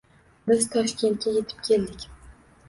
Biz 0.51 0.63
Toshkentga 0.75 1.35
yetib 1.35 1.61
keldik. 1.69 2.09